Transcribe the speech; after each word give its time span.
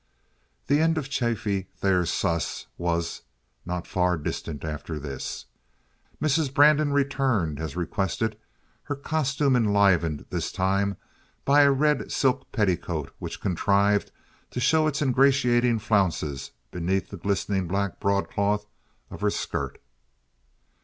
The 0.65 0.81
end 0.81 0.97
of 0.97 1.11
Chaffee 1.11 1.67
Thayer 1.77 2.07
Sluss 2.07 2.65
was 2.75 3.21
not 3.67 3.85
far 3.85 4.17
distant 4.17 4.65
after 4.65 4.97
this. 4.97 5.45
Mrs. 6.19 6.51
Brandon 6.51 6.91
returned, 6.91 7.59
as 7.59 7.75
requested, 7.75 8.35
her 8.85 8.95
costume 8.95 9.55
enlivened 9.55 10.25
this 10.31 10.51
time 10.51 10.97
by 11.45 11.61
a 11.61 11.71
red 11.71 12.11
silk 12.11 12.51
petticoat 12.51 13.13
which 13.19 13.39
contrived 13.41 14.11
to 14.49 14.59
show 14.59 14.87
its 14.87 15.03
ingratiating 15.03 15.77
flounces 15.77 16.49
beneath 16.71 17.09
the 17.11 17.17
glistening 17.17 17.67
black 17.67 17.99
broadcloth 17.99 18.65
of 19.11 19.21
her 19.21 19.29
skirt. 19.29 19.79